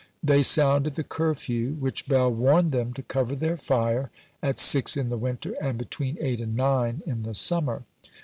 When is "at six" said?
4.41-4.97